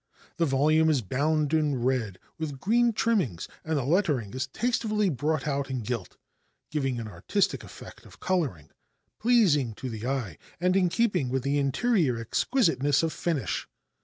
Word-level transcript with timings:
The 0.37 0.47
volume 0.47 0.89
is 0.89 1.03
bound 1.03 1.53
in 1.53 1.75
red, 1.83 2.17
with 2.39 2.59
green 2.59 2.91
trimmings, 2.91 3.47
and 3.63 3.77
the 3.77 3.83
lettering 3.83 4.33
is 4.33 4.47
tastefully 4.47 5.09
brought 5.09 5.47
out 5.47 5.69
in 5.69 5.81
gilt, 5.83 6.17
giving 6.71 6.99
an 6.99 7.07
artistic 7.07 7.63
effect 7.63 8.03
of 8.07 8.19
coloring, 8.19 8.71
pleasing 9.19 9.75
to 9.75 9.91
the 9.91 10.07
eye 10.07 10.39
and 10.59 10.75
in 10.75 10.89
keeping 10.89 11.29
with 11.29 11.43
the 11.43 11.59
interior 11.59 12.17
exquisiteness 12.17 13.03
of 13.03 13.13
finish. 13.13 13.67